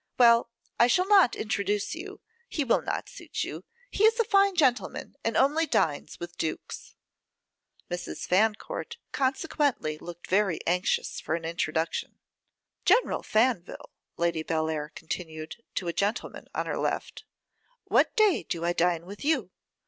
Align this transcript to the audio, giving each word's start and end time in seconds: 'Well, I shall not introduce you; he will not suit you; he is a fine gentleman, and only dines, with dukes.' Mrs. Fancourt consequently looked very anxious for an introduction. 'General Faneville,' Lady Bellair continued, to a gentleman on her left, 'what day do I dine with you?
'Well, 0.17 0.49
I 0.79 0.87
shall 0.87 1.07
not 1.07 1.35
introduce 1.35 1.93
you; 1.93 2.21
he 2.49 2.63
will 2.63 2.81
not 2.81 3.07
suit 3.07 3.43
you; 3.43 3.63
he 3.91 4.03
is 4.03 4.19
a 4.19 4.23
fine 4.23 4.55
gentleman, 4.55 5.13
and 5.23 5.37
only 5.37 5.67
dines, 5.67 6.19
with 6.19 6.39
dukes.' 6.39 6.95
Mrs. 7.87 8.25
Fancourt 8.25 8.97
consequently 9.11 9.99
looked 9.99 10.25
very 10.25 10.59
anxious 10.65 11.19
for 11.21 11.35
an 11.35 11.45
introduction. 11.45 12.17
'General 12.83 13.21
Faneville,' 13.21 13.91
Lady 14.17 14.41
Bellair 14.43 14.89
continued, 14.95 15.57
to 15.75 15.87
a 15.87 15.93
gentleman 15.93 16.47
on 16.55 16.65
her 16.65 16.79
left, 16.79 17.23
'what 17.83 18.15
day 18.15 18.41
do 18.41 18.65
I 18.65 18.73
dine 18.73 19.05
with 19.05 19.23
you? 19.23 19.51